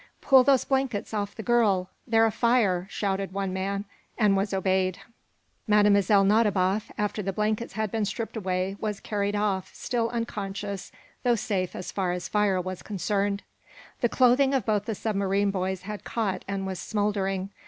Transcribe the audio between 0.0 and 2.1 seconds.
"Pull those blankets off the girl!